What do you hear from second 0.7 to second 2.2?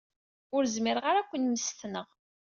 zmireɣ ara ad ken-mmestneɣ.